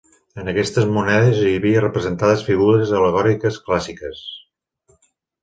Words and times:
En 0.43 0.47
aquestes 0.51 0.87
monedes 0.95 1.41
hi 1.47 1.51
havia 1.57 1.83
representades 1.83 2.41
figures 2.49 2.95
al·legòriques 3.01 3.61
clàssiques. 3.69 4.27